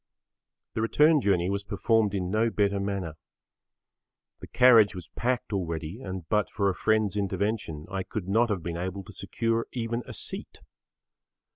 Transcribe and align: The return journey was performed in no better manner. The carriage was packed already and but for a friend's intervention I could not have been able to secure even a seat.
The 0.73 0.81
return 0.81 1.21
journey 1.21 1.47
was 1.51 1.63
performed 1.63 2.15
in 2.15 2.31
no 2.31 2.49
better 2.49 2.79
manner. 2.79 3.17
The 4.39 4.47
carriage 4.47 4.95
was 4.95 5.09
packed 5.09 5.53
already 5.53 6.01
and 6.01 6.27
but 6.27 6.49
for 6.49 6.69
a 6.71 6.73
friend's 6.73 7.15
intervention 7.15 7.85
I 7.87 8.01
could 8.01 8.27
not 8.27 8.49
have 8.49 8.63
been 8.63 8.77
able 8.77 9.03
to 9.03 9.13
secure 9.13 9.67
even 9.73 10.01
a 10.07 10.13
seat. 10.13 10.61